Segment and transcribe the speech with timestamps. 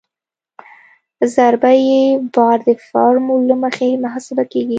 [1.35, 2.01] ضربه یي
[2.35, 4.69] بار د فورمول له مخې محاسبه کیږي